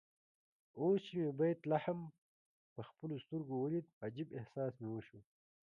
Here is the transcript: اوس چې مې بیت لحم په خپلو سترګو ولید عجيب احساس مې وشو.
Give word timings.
اوس 0.79 0.99
چې 1.07 1.13
مې 1.21 1.29
بیت 1.39 1.59
لحم 1.71 1.99
په 2.73 2.81
خپلو 2.87 3.15
سترګو 3.23 3.53
ولید 3.59 3.85
عجيب 4.05 4.27
احساس 4.39 4.73
مې 4.81 4.89
وشو. 4.91 5.19